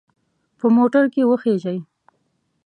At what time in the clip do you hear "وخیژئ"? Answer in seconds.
1.29-1.77